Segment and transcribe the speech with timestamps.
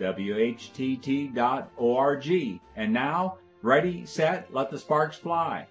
[0.00, 1.40] WHTT.org.
[2.76, 5.66] And now, ready, set, let the sparks fly.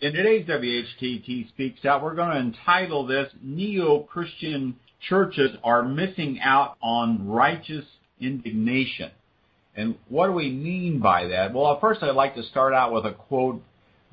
[0.00, 4.76] In today's WHTT Speaks Out, we're going to entitle this Neo-Christian
[5.08, 7.86] Churches Are Missing Out on Righteous
[8.20, 9.10] Indignation.
[9.76, 11.52] And what do we mean by that?
[11.54, 13.62] Well, first I'd like to start out with a quote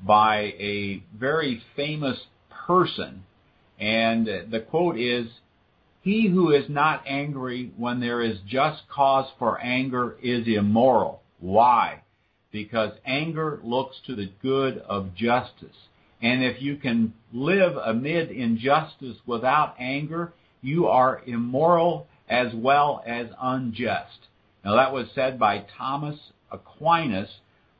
[0.00, 2.18] by a very famous
[2.66, 3.24] person.
[3.78, 5.26] And the quote is,
[6.02, 11.22] He who is not angry when there is just cause for anger is immoral.
[11.38, 12.02] Why?
[12.50, 15.76] Because anger looks to the good of justice.
[16.20, 23.28] And if you can live amid injustice without anger, you are immoral as well as
[23.40, 24.26] unjust.
[24.64, 26.18] Now that was said by Thomas
[26.50, 27.30] Aquinas,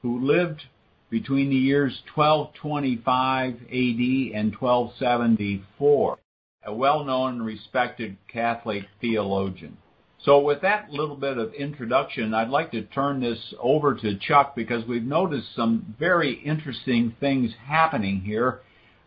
[0.03, 0.63] who lived
[1.11, 6.19] between the years 1225 AD and 1274,
[6.65, 9.77] a well-known and respected Catholic theologian.
[10.25, 14.55] So with that little bit of introduction, I'd like to turn this over to Chuck
[14.55, 18.61] because we've noticed some very interesting things happening here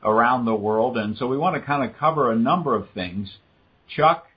[0.04, 3.32] around the world, and so we want to kind of cover a number of things.
[3.96, 4.28] Chuck?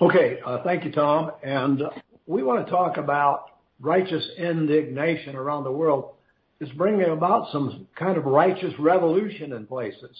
[0.00, 1.32] Okay, uh, thank you, Tom.
[1.42, 1.82] And
[2.26, 6.14] we want to talk about righteous indignation around the world
[6.60, 10.16] is bringing about some kind of righteous revolution in places,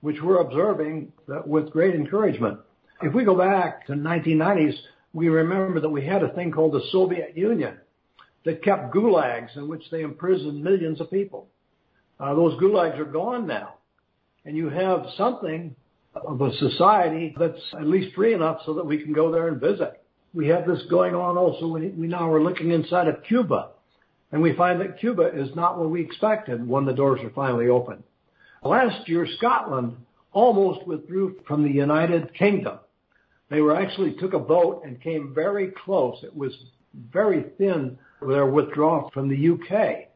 [0.00, 1.12] which we're observing
[1.46, 2.58] with great encouragement.
[3.02, 4.74] If we go back to 1990s,
[5.12, 7.78] we remember that we had a thing called the Soviet Union
[8.44, 11.48] that kept gulags in which they imprisoned millions of people.
[12.20, 13.74] Uh, those gulags are gone now.
[14.44, 15.74] And you have something
[16.14, 19.60] of a society that's at least free enough so that we can go there and
[19.60, 20.02] visit.
[20.32, 21.66] We have this going on also.
[21.66, 23.70] We, we now are looking inside of Cuba
[24.32, 27.68] and we find that Cuba is not what we expected when the doors are finally
[27.68, 28.02] open.
[28.66, 29.96] Last year, Scotland
[30.32, 32.78] almost withdrew from the United Kingdom.
[33.48, 36.18] They were actually took a vote and came very close.
[36.22, 36.52] It was
[37.12, 40.08] very thin their withdrawal from the UK.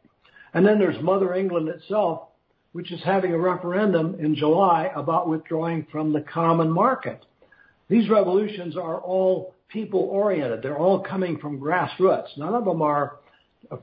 [0.53, 2.29] And then there's Mother England itself,
[2.73, 7.25] which is having a referendum in July about withdrawing from the common market.
[7.89, 10.63] These revolutions are all people oriented.
[10.63, 12.37] They're all coming from grassroots.
[12.37, 13.17] None of them are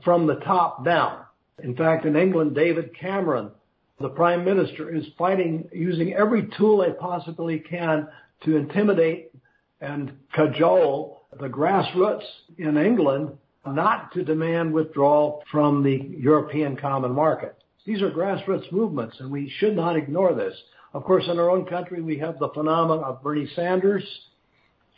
[0.04, 1.22] from the top down.
[1.62, 3.50] In fact, in England, David Cameron,
[4.00, 8.08] the prime minister, is fighting using every tool they possibly can
[8.44, 9.32] to intimidate
[9.80, 12.24] and cajole the grassroots
[12.58, 13.36] in England
[13.66, 17.56] not to demand withdrawal from the European common market.
[17.84, 20.54] These are grassroots movements and we should not ignore this.
[20.94, 24.04] Of course, in our own country, we have the phenomenon of Bernie Sanders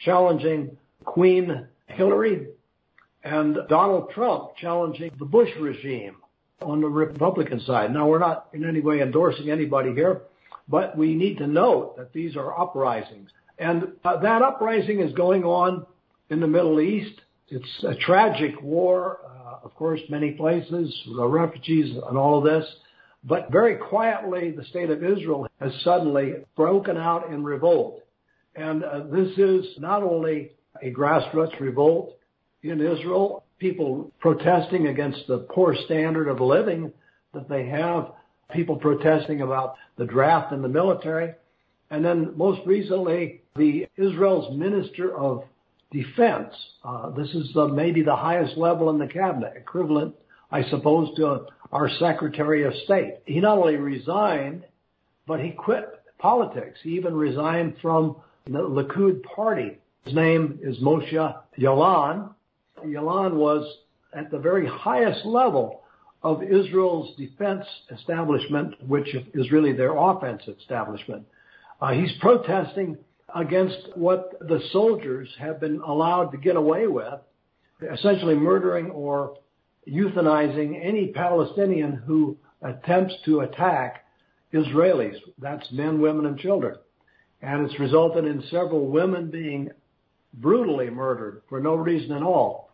[0.05, 2.49] challenging Queen Hillary
[3.25, 6.17] and Donald Trump challenging the Bush regime
[6.63, 7.93] on the Republican side.
[7.93, 10.23] Now, we're not in any way endorsing anybody here,
[10.69, 13.31] but we need to note that these are uprisings.
[13.59, 15.87] And uh, that uprising is going on
[16.31, 17.21] in the Middle East.
[17.49, 22.69] It's a tragic war, uh, of course, many places, the refugees and all of this.
[23.25, 28.03] But very quietly, the state of Israel has suddenly broken out in revolt.
[28.57, 32.17] And uh, this is not only a grassroots revolt,
[32.63, 36.93] in Israel, people protesting against the poor standard of living
[37.33, 38.11] that they have,
[38.53, 41.35] people protesting about the draft in the military.
[41.91, 45.45] And then most recently, the Israel's Minister of
[45.93, 46.55] Defense.
[46.85, 50.15] Uh, this is the, maybe the highest level in the cabinet, equivalent,
[50.51, 53.19] I suppose, to our Secretary of State.
[53.27, 54.65] He not only resigned,
[55.27, 55.87] but he quit
[56.19, 56.79] politics.
[56.83, 58.17] He even resigned from
[58.47, 59.79] the Likud party.
[60.05, 61.13] His name is Moshe
[61.59, 62.35] Yaalon,
[62.85, 63.67] Yaalon was
[64.13, 65.83] at the very highest level
[66.23, 71.25] of Israel's defense establishment, which is really their offense establishment.
[71.81, 72.99] Uh, he's protesting
[73.35, 77.21] against what the soldiers have been allowed to get away with,
[77.93, 79.37] essentially murdering or
[79.89, 84.05] euthanizing any Palestinian who attempts to attack
[84.53, 85.17] Israelis.
[85.39, 86.77] That's men, women, and children.
[87.41, 89.71] And it's resulted in several women being
[90.35, 92.70] brutally murdered for no reason at all.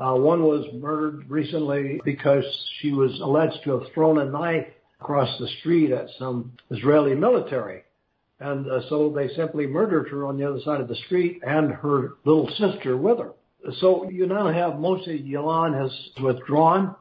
[0.00, 2.44] Uh, one was murdered recently because
[2.80, 4.66] she was alleged to have thrown a knife
[5.00, 7.82] across the street at some Israeli military.
[8.40, 11.70] And uh, so they simply murdered her on the other side of the street and
[11.70, 13.32] her little sister with her.
[13.80, 15.92] So you now have Moshe Yaalon has
[16.22, 16.94] withdrawn,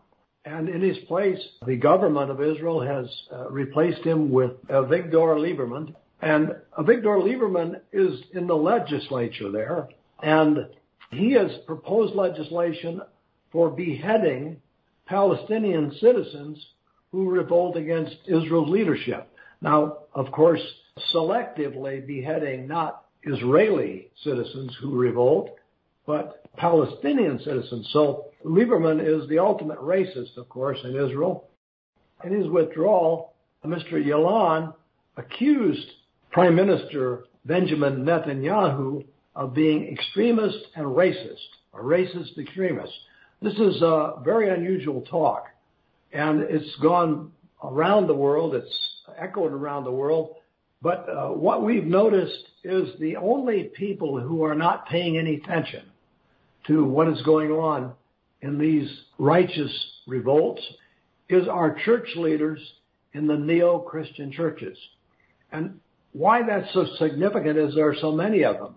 [0.43, 5.95] and in his place, the government of Israel has uh, replaced him with Avigdor Lieberman.
[6.21, 9.87] And Avigdor Lieberman is in the legislature there,
[10.21, 10.67] and
[11.11, 13.01] he has proposed legislation
[13.51, 14.57] for beheading
[15.07, 16.63] Palestinian citizens
[17.11, 19.27] who revolt against Israel's leadership.
[19.61, 20.61] Now, of course,
[21.13, 25.49] selectively beheading not Israeli citizens who revolt,
[26.05, 27.89] but Palestinian citizens.
[27.91, 31.49] So Lieberman is the ultimate racist, of course, in Israel.
[32.23, 33.33] In his withdrawal,
[33.65, 33.93] Mr.
[33.93, 34.73] Yaalon
[35.17, 35.87] accused
[36.31, 39.03] Prime Minister Benjamin Netanyahu
[39.39, 42.91] of being extremist and racist, a racist extremist.
[43.41, 45.45] This is a very unusual talk,
[46.11, 47.31] and it's gone
[47.63, 48.53] around the world.
[48.53, 50.35] It's echoed around the world.
[50.81, 55.85] But uh, what we've noticed is the only people who are not paying any attention
[56.67, 57.93] to what is going on
[58.41, 59.71] in these righteous
[60.05, 60.61] revolts
[61.29, 62.59] is our church leaders
[63.13, 64.77] in the neo-Christian churches.
[65.53, 65.79] And
[66.11, 68.75] why that's so significant is there are so many of them.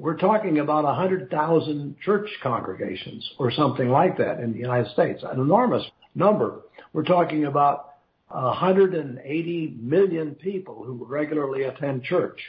[0.00, 5.38] We're talking about 100,000 church congregations or something like that in the United States, an
[5.38, 6.62] enormous number.
[6.94, 7.96] We're talking about
[8.28, 12.40] 180 million people who regularly attend church.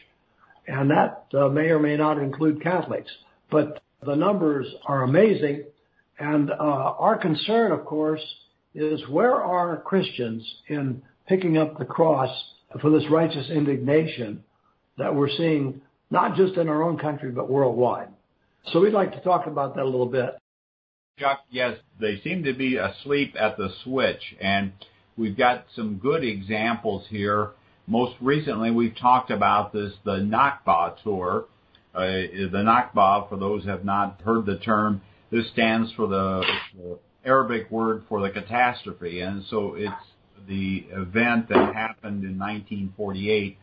[0.66, 3.12] And that uh, may or may not include Catholics.
[3.50, 5.66] But the numbers are amazing.
[6.20, 8.24] And uh, our concern, of course,
[8.74, 12.30] is where are Christians in picking up the cross
[12.80, 14.42] for this righteous indignation
[14.98, 18.10] that we're seeing not just in our own country, but worldwide.
[18.72, 20.38] So we'd like to talk about that a little bit.
[21.18, 24.22] Chuck, yes, they seem to be asleep at the switch.
[24.40, 24.74] And
[25.18, 27.52] we've got some good examples here.
[27.88, 31.46] Most recently, we've talked about this, the Nakba tour.
[31.94, 36.44] Uh, the Nakba, for those who have not heard the term, this stands for the,
[36.78, 39.22] the Arabic word for the catastrophe.
[39.22, 39.94] And so it's
[40.48, 43.58] the event that happened in 1948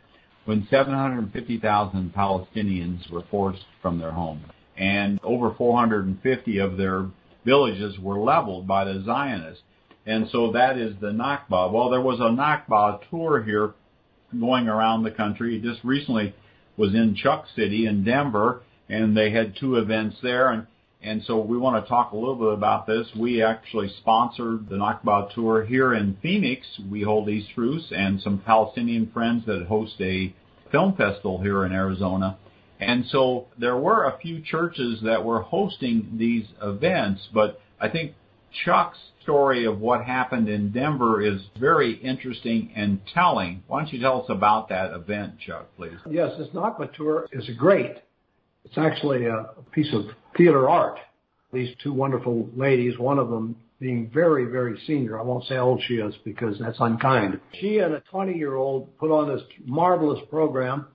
[0.48, 4.46] when 750,000 Palestinians were forced from their homes.
[4.78, 7.04] And over 450 of their
[7.44, 9.62] villages were leveled by the Zionists.
[10.06, 11.70] And so that is the Nakba.
[11.70, 13.74] Well, there was a Nakba tour here
[14.40, 15.60] going around the country.
[15.60, 16.34] Just recently
[16.78, 20.48] was in Chuck City in Denver, and they had two events there.
[20.50, 20.66] And,
[21.02, 23.06] we want to talk a little bit about this.
[23.16, 26.66] We actually sponsored the Nakba tour here in Phoenix.
[26.90, 30.34] We hold these truths and some Palestinian friends that host a
[30.70, 32.38] film festival here in Arizona.
[32.80, 38.14] And so there were a few churches that were hosting these events, but I think
[38.64, 43.62] Chuck's story of what happened in Denver is very interesting and telling.
[43.66, 45.98] Why don't you tell us about that event, Chuck, please?
[46.08, 47.96] Yes, this Nakba tour is great.
[48.64, 50.04] It's actually a piece of
[50.38, 50.98] theater art.
[51.52, 55.18] These two wonderful ladies, one of them being very, very senior.
[55.18, 57.40] I won't say how old she is because that's unkind.
[57.60, 60.86] She and a 20 year old put on this marvelous program.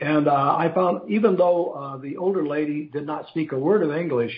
[0.00, 3.82] And uh, I found, even though uh, the older lady did not speak a word
[3.82, 4.32] of English,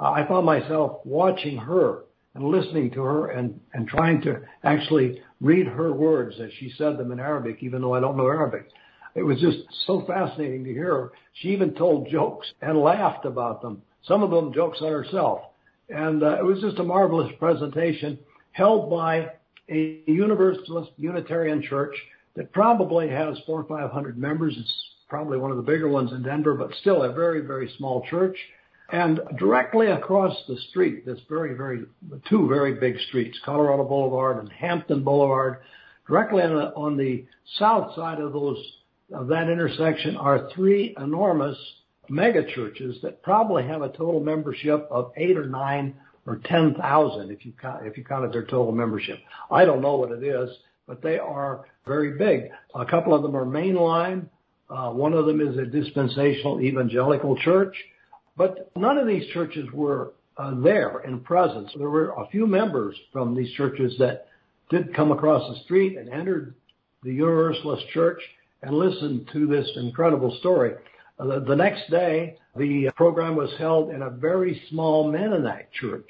[0.00, 2.04] uh, I found myself watching her
[2.34, 6.96] and listening to her and, and trying to actually read her words as she said
[6.96, 8.68] them in Arabic, even though I don't know Arabic.
[9.16, 11.12] It was just so fascinating to hear her.
[11.32, 13.82] She even told jokes and laughed about them.
[14.06, 15.40] Some of them jokes on herself.
[15.88, 18.18] And uh, it was just a marvelous presentation
[18.52, 19.30] held by
[19.70, 21.94] a Universalist Unitarian church
[22.34, 24.54] that probably has four or five hundred members.
[24.58, 24.74] It's
[25.08, 28.36] probably one of the bigger ones in Denver, but still a very, very small church.
[28.92, 31.84] And directly across the street, this very, very,
[32.28, 35.58] two very big streets, Colorado Boulevard and Hampden Boulevard,
[36.06, 37.24] directly on the, on the
[37.58, 38.58] south side of those,
[39.12, 41.56] of that intersection are three enormous
[42.08, 45.94] mega churches that probably have a total membership of eight or nine
[46.26, 49.18] or 10,000 if you count, if you counted their total membership.
[49.50, 50.50] I don't know what it is,
[50.86, 52.50] but they are very big.
[52.74, 54.26] A couple of them are mainline.
[54.68, 57.76] Uh, one of them is a dispensational evangelical church.
[58.36, 61.70] But none of these churches were uh, there in presence.
[61.78, 64.26] There were a few members from these churches that
[64.68, 66.54] did come across the street and entered
[67.02, 68.20] the Universalist Church
[68.62, 70.74] and listened to this incredible story.
[71.18, 76.08] Uh, the next day, the program was held in a very small Mennonite church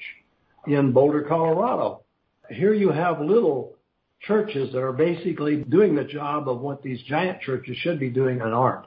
[0.67, 2.01] in Boulder, Colorado.
[2.49, 3.75] Here you have little
[4.21, 8.41] churches that are basically doing the job of what these giant churches should be doing
[8.41, 8.85] and aren't.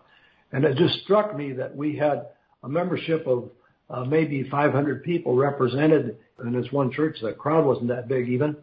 [0.53, 2.27] And it just struck me that we had
[2.63, 3.51] a membership of
[3.89, 7.19] uh, maybe 500 people represented in this one church.
[7.21, 8.57] The crowd wasn't that big even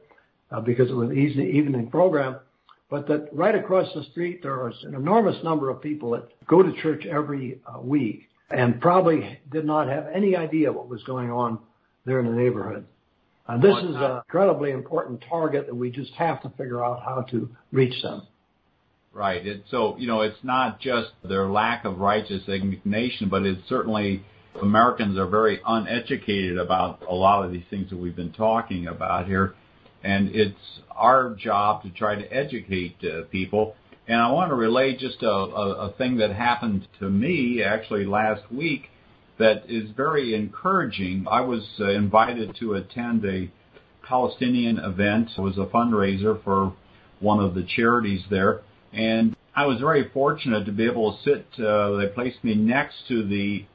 [0.51, 2.37] uh, because it was an evening program.
[2.89, 6.63] But that right across the street there is an enormous number of people that go
[6.63, 8.29] to church every uh, week.
[8.49, 11.59] and probably did not have any idea what was going on
[12.05, 12.85] there in the neighborhood.
[13.47, 17.21] And this is an incredibly important target, that we just have to figure out how
[17.31, 18.23] to reach them.
[19.13, 19.45] Right.
[19.45, 24.23] It, so, you know, it's not just their lack of righteous indignation, but it's certainly
[24.61, 29.27] Americans are very uneducated about a lot of these things that we've been talking about
[29.27, 29.55] here.
[30.07, 33.75] And it's our job to try to educate uh, people.
[34.07, 38.05] And I want to relay just a, a, a thing that happened to me actually
[38.05, 38.83] last week
[39.37, 41.25] that is very encouraging.
[41.29, 43.51] I was uh, invited to attend a
[44.07, 45.31] Palestinian event.
[45.37, 46.73] It was a fundraiser for
[47.19, 48.61] one of the charities there.
[48.93, 52.95] And I was very fortunate to be able to sit, uh, they placed me next
[53.09, 53.65] to the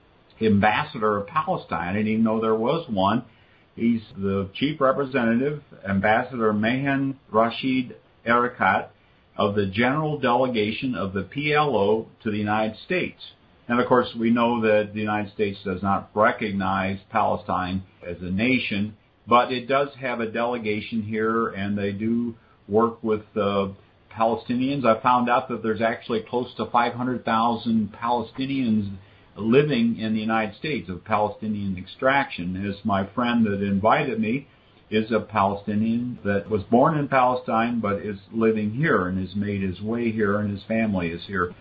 [0.41, 1.89] ambassador of Palestine.
[1.89, 3.27] I didn't even know there was one.
[3.75, 8.88] He's the chief representative, Ambassador Maen Rashid Areikat
[9.37, 13.21] of the general delegation of the PLO to the United States.
[13.69, 18.31] And of course, we know that the United States does not recognize Palestine as a
[18.31, 22.35] nation, but it does have a delegation here, and they do
[22.69, 23.69] work with uh,
[24.14, 24.85] Palestinians.
[24.85, 28.91] I found out that there's actually close to 500,000 Palestinians
[29.37, 32.67] living in the United States of Palestinian extraction.
[32.69, 34.49] As my friend that invited me
[34.91, 39.62] is a Palestinian that was born in Palestine but is living here and has made
[39.62, 41.55] his way here and his family is here.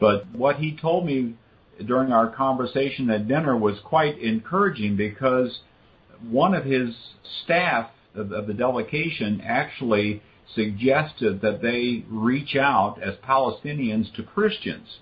[0.00, 1.34] But what he told me
[1.84, 5.60] during our conversation at dinner was quite encouraging because
[6.28, 6.94] one of his
[7.44, 10.22] staff of, of the delegation actually
[10.54, 14.98] suggested that they reach out as Palestinians to Christians.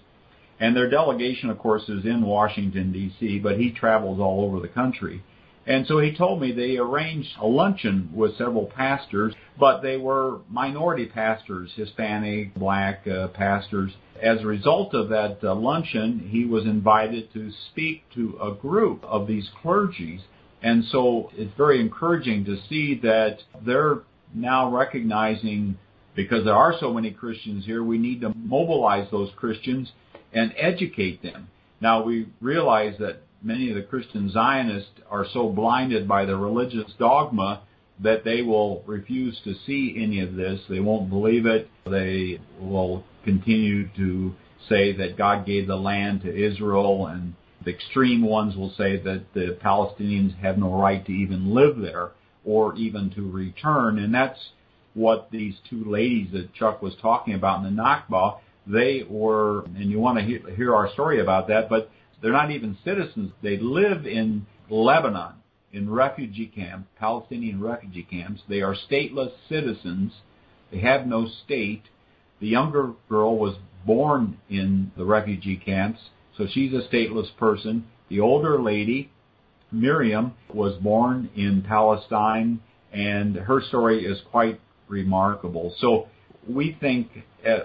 [0.58, 4.68] And their delegation, of course, is in Washington, D.C., but he travels all over the
[4.68, 5.22] country.
[5.66, 10.38] And so he told me they arranged a luncheon with several pastors, but they were
[10.48, 13.92] minority pastors, Hispanic, black uh, pastors.
[14.22, 19.02] As a result of that uh, luncheon, he was invited to speak to a group
[19.04, 20.20] of these clergies.
[20.62, 25.76] And so it's very encouraging to see that they're now recognizing
[26.14, 29.92] because there are so many Christians here, we need to mobilize those Christians
[30.32, 31.48] and educate them.
[31.80, 36.92] Now we realize that many of the Christian Zionists are so blinded by the religious
[36.98, 37.62] dogma
[38.00, 40.60] that they will refuse to see any of this.
[40.68, 41.70] They won't believe it.
[41.86, 44.34] They will continue to
[44.68, 47.34] say that God gave the land to Israel and
[47.66, 52.12] the extreme ones will say that the Palestinians have no right to even live there
[52.44, 53.98] or even to return.
[53.98, 54.38] And that's
[54.94, 59.90] what these two ladies that Chuck was talking about in the Nakba, they were, and
[59.90, 63.32] you want to hear, hear our story about that, but they're not even citizens.
[63.42, 65.34] They live in Lebanon
[65.72, 68.42] in refugee camps, Palestinian refugee camps.
[68.48, 70.12] They are stateless citizens.
[70.72, 71.84] They have no state.
[72.40, 76.00] The younger girl was born in the refugee camps,
[76.36, 77.86] so she's a stateless person.
[78.08, 79.10] The older lady
[79.72, 82.60] Miriam was born in Palestine,
[82.92, 85.74] and her story is quite remarkable.
[85.78, 86.08] So
[86.48, 87.08] we think
[87.46, 87.60] uh,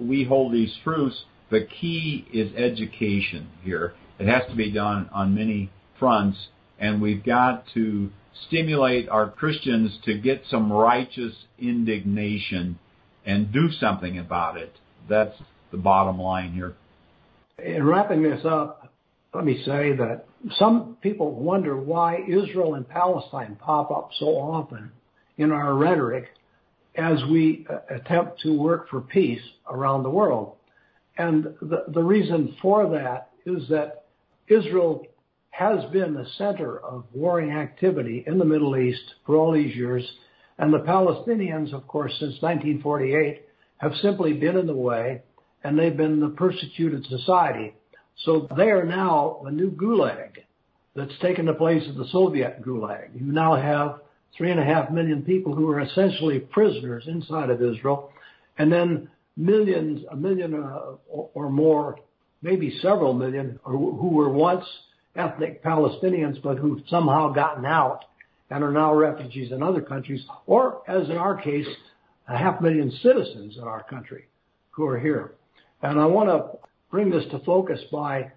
[0.00, 1.24] we hold these truths.
[1.50, 3.94] The key is education here.
[4.18, 6.38] It has to be done on many fronts,
[6.78, 8.10] and we've got to
[8.46, 12.78] stimulate our Christians to get some righteous indignation
[13.24, 14.72] and do something about it.
[15.08, 15.36] That's
[15.70, 16.74] the bottom line here.
[17.64, 18.92] In wrapping this up,
[19.32, 20.26] let me say that
[20.58, 24.92] some people wonder why Israel and Palestine pop up so often
[25.38, 26.28] in our rhetoric
[26.96, 30.56] as we uh, attempt to work for peace around the world.
[31.16, 34.06] And the, the reason for that is that
[34.48, 35.06] Israel
[35.50, 40.04] has been the center of warring activity in the Middle East for all these years.
[40.58, 43.42] And the Palestinians, of course, since 1948
[43.78, 45.22] have simply been in the way
[45.62, 47.74] and they've been the persecuted society.
[48.24, 50.30] So they are now the new gulag
[50.94, 53.14] that's taken the place of the Soviet gulag.
[53.14, 54.00] You now have
[54.36, 58.12] three and a half million people who are essentially prisoners inside of Israel,
[58.58, 61.98] and then millions, a million uh, or more,
[62.42, 64.64] maybe several million, who were once
[65.16, 68.04] ethnic Palestinians but who've somehow gotten out
[68.50, 71.66] and are now refugees in other countries, or as in our case,
[72.28, 74.26] a half million citizens in our country
[74.70, 75.32] who are here.
[75.82, 76.58] And I want to
[76.90, 78.32] bring this to focus by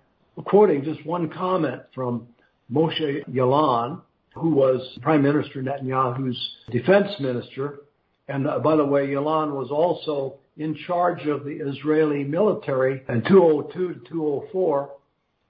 [0.46, 2.28] quoting just one comment from
[2.72, 4.02] Moshe Yaalon,
[4.38, 6.38] who was Prime Minister Netanyahu's
[6.72, 7.82] defense minister.
[8.28, 13.24] And uh, by the way, Yaalon was also in charge of the Israeli military in
[13.24, 14.92] 202 to 204.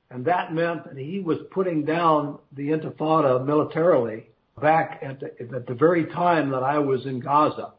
[0.09, 4.27] And that meant that he was putting down the Intifada militarily
[4.61, 7.73] back at the, at the very time that I was in Gaza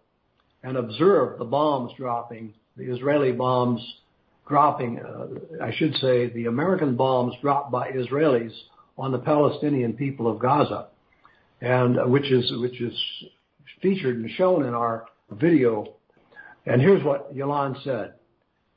[0.62, 3.80] and observed the bombs dropping, the Israeli bombs
[4.46, 5.26] dropping, uh,
[5.62, 8.52] I should say, the American bombs dropped by Israelis
[8.96, 10.88] on the Palestinian people of Gaza,
[11.60, 12.94] Uh, which is which is
[13.82, 15.94] featured and shown in our video.
[16.66, 18.14] And here's what Yaalon said: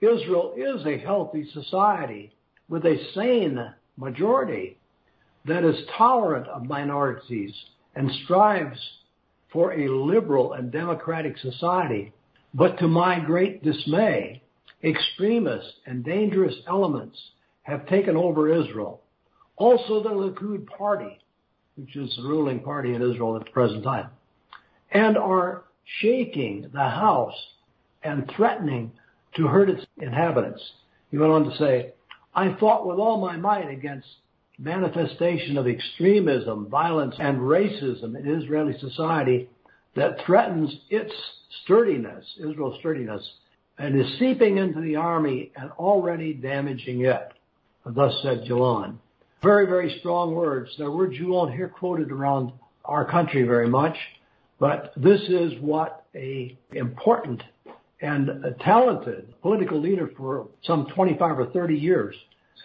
[0.01, 2.33] Israel is a healthy society
[2.69, 3.59] with a sane
[3.97, 4.77] majority
[5.45, 7.53] that is tolerant of minorities
[7.95, 8.79] and strives
[9.53, 12.11] for a liberal and democratic society.
[12.55, 14.41] But to my great dismay,
[14.83, 17.17] extremist and dangerous elements
[17.61, 19.01] have taken over Israel.
[19.57, 21.19] Also the Likud party,
[21.75, 24.09] which is the ruling party in Israel at the present time,
[24.91, 25.63] and are
[25.99, 27.35] shaking the house
[28.03, 28.91] and threatening
[29.35, 30.61] to hurt its inhabitants.
[31.09, 31.93] He went on to say,
[32.33, 34.07] I fought with all my might against
[34.57, 39.49] manifestation of extremism, violence, and racism in Israeli society
[39.95, 41.11] that threatens its
[41.63, 43.27] sturdiness, Israel's sturdiness,
[43.77, 47.33] and is seeping into the army and already damaging it.
[47.85, 48.97] Thus said Yaalon.
[49.43, 50.69] Very, very strong words.
[50.77, 52.51] They're words you won't hear quoted around
[52.85, 53.95] our country very much,
[54.59, 57.41] but this is what a important
[58.01, 62.15] and a talented political leader for some 25 or 30 years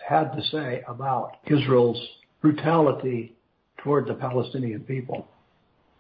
[0.06, 2.00] had to say about Israel's
[2.40, 3.34] brutality
[3.78, 5.26] toward the Palestinian people.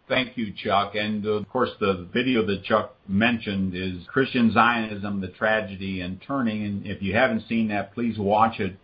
[0.08, 0.94] Thank you, Chuck.
[0.94, 6.64] And of course, the video that Chuck mentioned is Christian Zionism, the Tragedy and Turning.
[6.64, 8.76] And if you haven't seen that, please watch it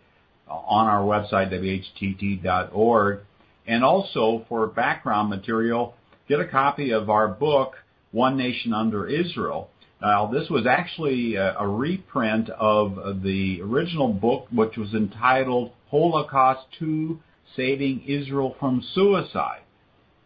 [0.47, 3.19] on our website, whtt.org.
[3.65, 5.95] And also, for background material,
[6.27, 7.75] get a copy of our book,
[8.11, 9.69] One Nation Under Israel.
[10.01, 17.19] Now, this was actually a, reprint of the original book, which was entitled Holocaust 2
[17.55, 19.61] Saving Israel from Suicide.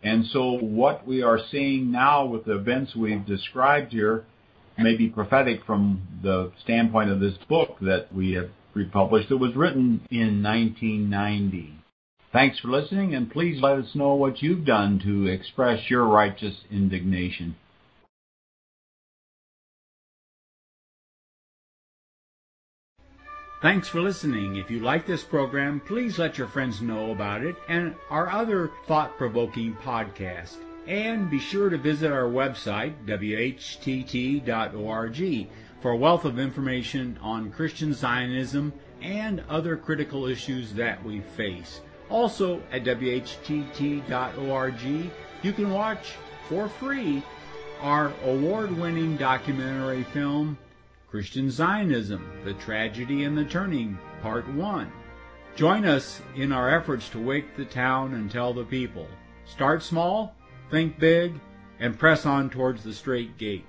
[0.01, 4.25] And so what we are seeing now with the events we've described here
[4.79, 9.31] may be prophetic from the standpoint of this book that we have republished.
[9.31, 11.74] It was written in 1990.
[12.31, 16.55] Thanks for listening, and please let us know what you've done to express your righteous
[16.69, 17.55] indignation.
[23.60, 24.58] Thanks for listening.
[24.58, 28.69] If you like this program, please let your friends know about it and our other
[28.86, 30.66] thought provoking podcast.
[30.88, 34.39] And be sure to visit our website, whtt.org,
[35.82, 38.71] for a wealth of information on Christian Zionism
[39.02, 41.82] and other critical issues that we face.
[42.10, 44.82] Also, at whtt.org,
[45.43, 46.13] you can watch
[46.47, 47.21] for free
[47.82, 50.58] our award winning documentary film,
[51.10, 54.91] Christian Zionism, The Tragedy and the Turning, Part 1.
[55.58, 59.08] Join us in our efforts to wake the town and tell the people.
[59.45, 60.36] Start small,
[60.69, 61.39] think big,
[61.80, 63.65] and press on towards the straight gate.